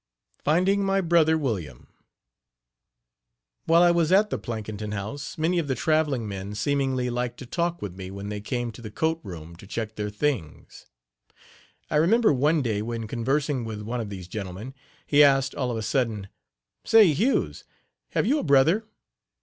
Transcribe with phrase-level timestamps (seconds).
[0.43, 1.85] FINDING MY BROTHER WILLIAM.
[3.65, 7.45] While I was at the Plankinton House many of the traveling men seemingly liked to
[7.45, 10.87] talk with me when they came to the coat room to check their things.
[11.91, 14.73] I remember one day when conversing with one of these gentlemen,
[15.05, 16.29] he asked, all of a sudden:
[16.83, 17.63] "Say, Hughes,
[18.13, 18.87] have you a brother?